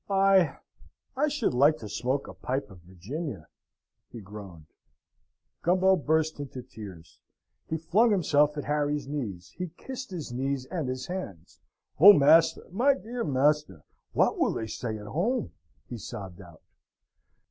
"I 0.09 0.57
I 1.15 1.27
should 1.27 1.53
like 1.53 1.77
to 1.77 1.87
smoke 1.87 2.27
a 2.27 2.33
pipe 2.33 2.71
of 2.71 2.79
Virginia" 2.81 3.47
he 4.09 4.19
groaned. 4.19 4.65
Gumbo 5.61 5.95
burst 5.95 6.39
into 6.39 6.63
tears: 6.63 7.19
he 7.67 7.77
flung 7.77 8.09
himself 8.09 8.57
at 8.57 8.63
Harry's 8.63 9.07
knees. 9.07 9.53
He 9.59 9.67
kissed 9.77 10.09
his 10.09 10.33
knees 10.33 10.65
and 10.65 10.89
his 10.89 11.05
hands. 11.05 11.59
"Oh, 11.99 12.13
master, 12.13 12.63
my 12.71 12.95
dear 12.95 13.23
master, 13.23 13.83
what 14.13 14.39
will 14.39 14.53
they 14.53 14.65
say 14.65 14.97
at 14.97 15.05
home?" 15.05 15.51
he 15.87 15.99
sobbed 15.99 16.41
out. 16.41 16.63